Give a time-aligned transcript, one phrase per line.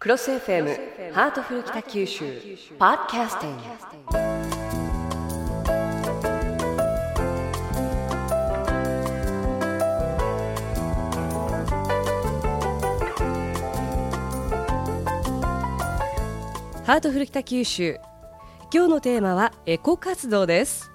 [0.00, 2.24] クロス FM ハートフル北九州
[2.78, 3.62] ポッドキャスティング。
[16.86, 17.98] ハートフル北九州。
[18.72, 20.90] 今日のテーマはエコ活動です。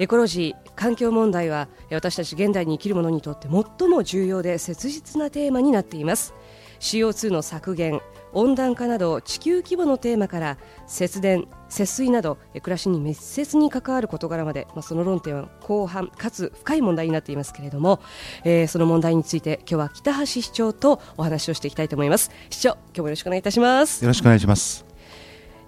[0.00, 6.34] エコロジー環境問題は私たち現代に生きる者にとって最も重要で切実なテーマになっています。
[6.80, 8.00] CO2 の削減
[8.32, 18.00] 温暖化など地球規模のテーマから節電節水など暮らしに密接に関わる事柄まで、まあ、その論点は広範かつ深い問題になっていますけれども、
[18.44, 22.30] えー、その問題について今日は北橋市長とお話をしていきたいと思います。
[22.50, 24.02] 市長今日もよろしくお願いいたします。
[24.02, 24.88] よろしくお願いします。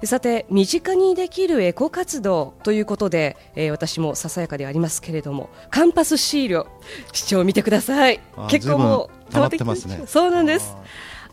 [0.04, 6.66] さて身近にできるエコ活動ということで、えー、私もささやかでありますけれどもカンパスシールを
[7.12, 8.20] 市長見てください。
[8.48, 10.02] 結構もう溜まってますね。
[10.06, 10.76] そうなんです。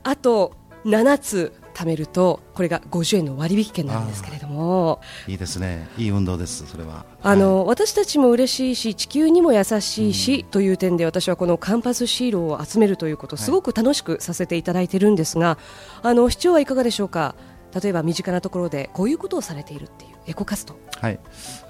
[0.03, 0.53] あと
[0.85, 4.99] 7つ貯めるとこれが50円の割引券なんですけれども。
[5.27, 5.88] いいですね。
[5.97, 7.05] いい運動ですそれは。
[7.22, 15.57] あの、はい、私たちも嬉しいし地球にも優しいし、うん、という点で私はこのカンパスシールを集めるということすごく楽しくさせていただいているんですが、はい、
[16.03, 17.35] あの市長はいかがでしょうか？
[17.79, 21.19] 例えば身近なところでこういうことをされているっていうエコ活動はい。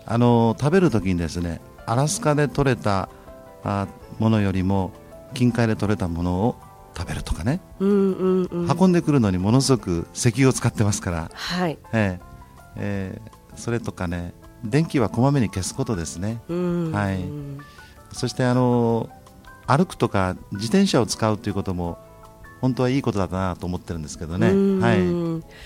[0.06, 3.10] あの食べるときにですねアラスカで採れた
[3.64, 3.88] あ
[4.20, 4.92] ものよりも
[5.34, 6.56] 近海で採れたものを
[6.98, 11.78] 食べるとかね、うんうんうん、運んでくるのにものすごく石油を使ってますから、はい。
[11.94, 12.28] えー
[12.78, 14.34] えー、それとかね
[14.64, 17.24] 電気はこまめに消すことですね、はい、
[18.16, 19.10] そしてあの
[19.68, 21.98] 歩くとか自転車を使うということも
[22.62, 24.48] 本当はいいことだなと思ってるんですけどね。
[24.82, 25.58] はい。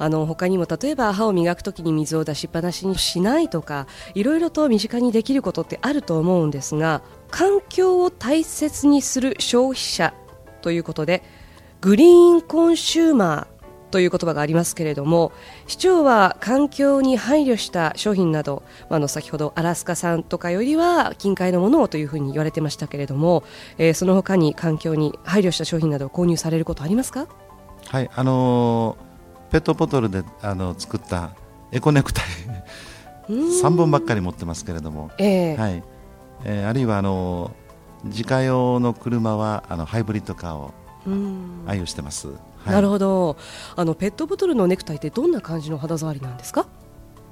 [0.00, 10.14] あの他にも例えば歯を磨くときに水を出しっぱなしにしないとかいろいろと身近にできることってあると思うんですが環境を大切にする消費者
[10.62, 11.22] ということで
[11.80, 13.58] グリーンコンシューマー
[13.90, 15.32] という言葉がありますけれども
[15.66, 23.44] 市長は環境に配慮した商品など、あの先ほどアラスカ産とかよりは近海のものをというふうに言われてましたけれども、
[23.78, 27.28] えー、その他に環境に配慮した商品などを購入されることありますか？
[27.86, 31.34] はいあのー、ペットボトルであの作った
[31.72, 32.24] エコネクタイ
[33.30, 35.82] 3本ばっかり持ってますけれども、えー、はい
[36.44, 37.68] えー、あるいはあのー
[38.04, 40.72] 自家用の車はあのハイブリッドカーを
[41.66, 42.34] 愛用してます、は
[42.68, 43.36] い、なるほど。
[43.74, 46.68] あのペットボトルのネクタイってどんな感じの肌触りなんですか？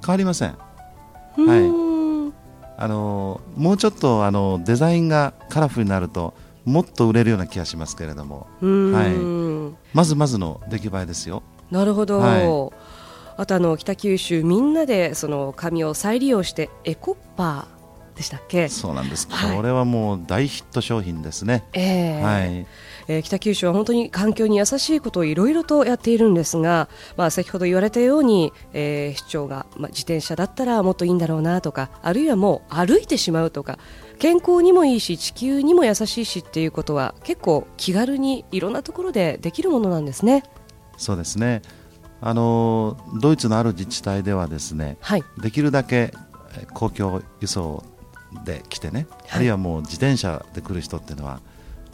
[0.05, 0.49] 変わりません。
[0.49, 0.55] は
[1.37, 2.27] い。
[2.77, 6.33] あのもうちょっとあのデザインがカラフルになると
[6.65, 11.43] もっと売れるような気がしますけれども、はい、まずまずの出来栄えですよ。
[11.71, 12.43] なるほど、はい、
[13.37, 17.76] あとあの北九州みんなでその紙を再利用してエコッパー
[18.17, 18.67] でしたっけ？
[18.67, 22.67] そうなんです、はい、これはもう大ヒット商品ですね、えー、はい。
[23.07, 33.79] えー、北九州は本当に環境に優しいことをいろいろとやっているんですが、まあ、先ほど言われたように、えー、市長が、まあ、自転車だったらもっといいんだろうなとかあるいはもう歩いてしまうとか
[34.19, 40.43] 健康にもいいし地球にも優しいしっていうことは結構気軽にいろんなところでできるものなんですね。
[40.97, 41.61] そうですね。
[42.19, 46.11] あのドイツのある自治体ではですね、はい、できるだけ
[46.73, 47.83] 公共輸送
[48.43, 51.41] で来てね、はい、あるいはもう自転車で来る人っていうのは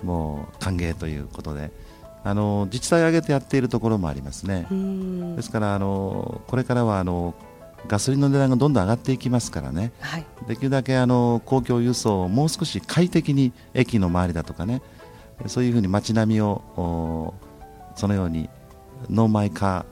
[0.04, 1.72] もう歓迎ということで
[2.24, 4.68] あの自治体を挙げてやっているところもありますね。
[5.36, 7.36] ですからあのこれからはあの
[7.88, 14.82] ガソリンの値段がどんどん上がっていきますからね、はい、できるだけあの公共輸送をもう少し快適に駅の周りだとかね。
[15.48, 17.34] そういうふうに街並みを
[17.96, 18.50] そのように
[19.10, 19.86] ノーマイカ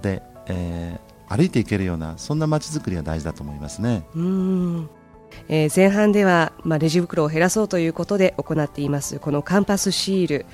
[0.00, 4.04] ーで、えー、歩いていけるようなそんな街づくりが大事だと思いますね。
[4.14, 4.90] うん
[5.48, 10.46] えー、前半では、まあ、レジ袋を減らそうということで行っていますこのカンパスシール、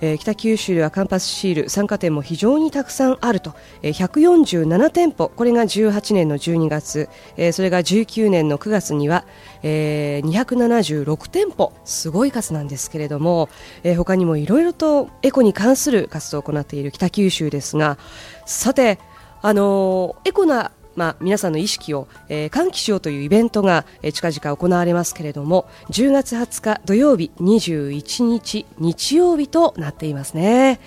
[0.00, 5.28] えー、北九州ではカンパスシール参加店も非常にたくさんあると、えー、147店舗。
[5.28, 9.24] これが18年の12月、えー、それが19年の9月には、
[9.62, 11.72] えー、276店舗。
[11.84, 13.48] すごい数なんですけれども、
[13.82, 17.98] えー、他にもいろいろとエコに関する活動を行っている北九州ですが
[18.46, 18.98] さて
[19.40, 30.80] あの、エコなまあ、皆さんの意識を、えー、喚起しようというイベントが、えー、近々行われますけれども10月20日土曜日21日日曜日となっていますね。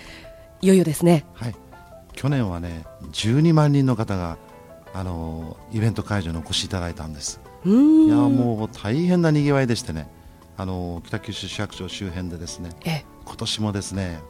[0.60, 1.56] いよいよですね、はい、
[2.12, 4.36] 去年はね12万人の方が
[4.92, 7.40] あのイベント会場にお越しいただいたんです。
[7.64, 10.08] いやもう大変なにぎわいでしてね。
[10.58, 13.06] あの北九州市役所周辺でですね。
[13.24, 14.20] 今年もですね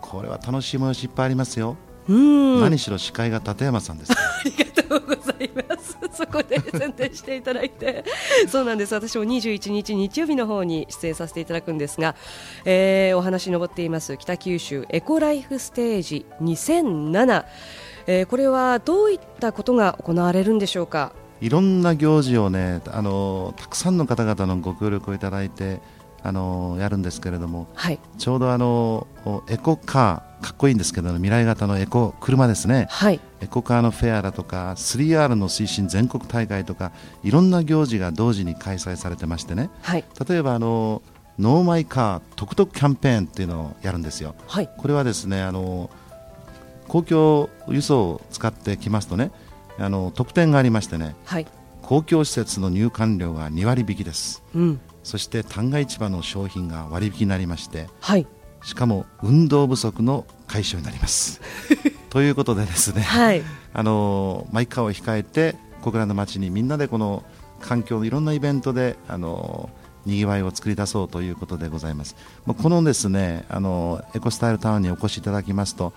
[0.00, 1.76] これは楽しい催しいっぱいありますよ
[2.08, 4.12] 何しろ司会が立山さんです。
[4.12, 5.98] ありがとうございます。
[6.12, 8.04] そこで宣伝していただいて。
[8.48, 8.94] そうなんです。
[8.94, 12.14] 私も21日日曜日の方に出演させていただくんですが、
[12.64, 14.16] えー、お話に上っています。
[14.16, 17.44] 北九州エコライフステージ2007、
[18.06, 21.12] えー、これはどういったことが行われるんでしょうか？
[21.40, 25.80] いろんな行事をねあのたくさんの方々のご協力をいただいて
[26.22, 29.06] あのやるんですけれども、はい、ちょうどあの
[29.48, 36.92] エコカーかっこいいんですけど未来型のエコ車ですね、はい、エコカーのフェアだとか 3R の推進全国大会とか
[37.22, 41.02] いろんな行事が同時に開催されてましてね、はい、例えばあの
[41.38, 45.90] ノーマイカートクトクキャンペーンっていうのをやるんですよ、はい、これはですねあの
[46.88, 49.30] 公共輸送を使ってきますとね
[49.78, 51.46] あの特典がありましてね、はい、
[51.82, 58.26] 公共施設の入館料が2割引きです、うん、そして旦過市場の商品が割引になりまして、はい、
[58.62, 61.40] しかも運動不足の解消になります。
[62.10, 63.42] ということでですね、はい、
[63.72, 67.24] あのマイカーを控えて小倉の町にみんなでこの
[67.60, 69.70] 環境のいろんなイベントであの
[70.06, 72.16] にぎわいを作り出そうということでございます。
[72.46, 75.92] このですねあのエコスタイルタウンにお越しいただきますと、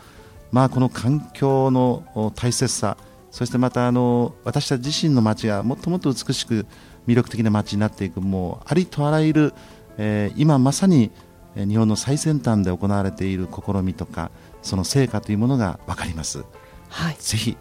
[0.51, 2.97] まあ、この環境の大切さ
[3.31, 6.67] そしてまたあの私たち自身の街がもっともっと美しく
[7.07, 9.53] 魅力的な街になっていくもうありとあらゆる、
[9.97, 11.11] えー、今まさに
[11.55, 16.43] 日本の最先端で行われている試みとかその成果というものが分かります。
[16.89, 17.57] はい、ぜひ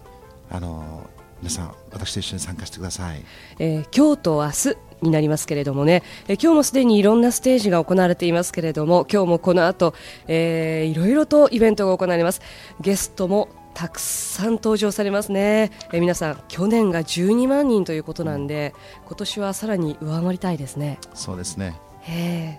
[0.51, 1.11] あの
[1.43, 3.25] 皆さん私と一緒に参加してください、
[3.59, 9.95] えー、京都明日になりますけれどもね、えー、今日もすでにいろんなステージが行われていますけれども今日もこの後、
[10.29, 12.41] えー、いろいろとイベントが行われます。
[12.81, 18.75] ゲストもたくさん登場されますね、えー、皆さん去年が12万人ということなんで
[19.07, 20.99] 今年はさらに上回りたいですね。
[21.15, 21.75] そうですね。
[22.03, 22.59] へ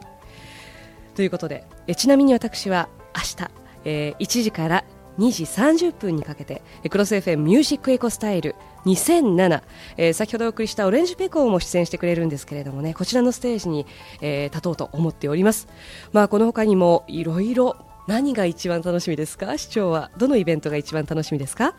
[1.15, 3.51] ということでえちなみに私は明日、
[3.85, 4.83] えー、1時から
[5.19, 8.55] 2時30分にかけてクロス FM ミュージックエコスタイル
[8.85, 9.61] 2007、
[9.97, 13.85] えー、先ほどお送りしたオレンジペコーも出演してくれるんですけれどもねこちらのステージに、
[14.21, 15.67] えー、立とうと思っております。
[16.11, 17.77] まあこの他にもいろいろ
[18.07, 19.57] 何が一番楽しみですか？
[19.57, 21.75] 市長はどのイベントが一番楽しみですか？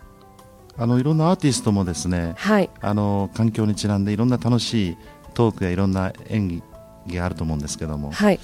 [0.79, 4.97] あのいろんなアーティストもですね、はい、あの環境にちなんでいろんな楽しい
[5.35, 6.63] トークやいろんな演
[7.07, 8.41] 技があると思うんですけども、はい、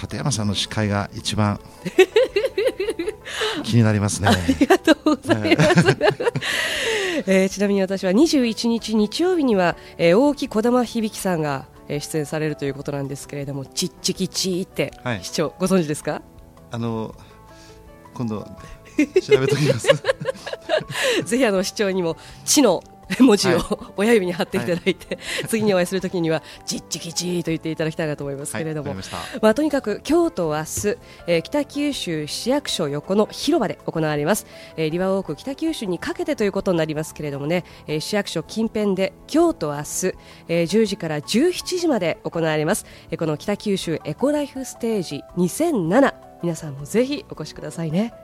[0.00, 1.60] 立山さんの司会が一番
[3.64, 4.28] 気になりますね。
[4.28, 5.72] ありがとうございます。
[7.26, 16.22] えー、ちなみに私は21日日曜日には、えー、大木児玉響さんが、えー、出演されるということなんですけれども、ちっちきちって、はい、市長ご存知ですか？
[16.70, 17.14] あの
[18.14, 19.88] 今度調べときます。
[21.24, 22.82] ぜひあの市長にも地の
[23.20, 23.60] 文字を、
[23.96, 28.98] 親指に貼っていただいて、はい、 次にお会いするときにはじっちきちと言っていただきたいなと思いますけれども、はい、
[29.40, 34.46] まあ、とにかく今日と明日、えー、北九州市役所横の広場で行われます、
[34.76, 39.82] えー、リバーウォーク北九州にかけてということになりますけれどもね、えー、市役所近辺で今日と明日、
[40.48, 48.14] えー、10時から17時まで行われます、えー、この北九州エコライフステージ2007皆さんもぜひお越しくださいね。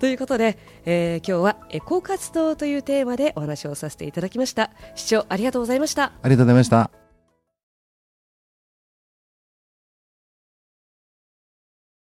[0.00, 4.70] ということで、えー、今日はエコ活動というテーマでお話をさせていただきました。
[4.96, 6.12] 視聴ありがとうございました。
[6.22, 6.99] ありがとうございました。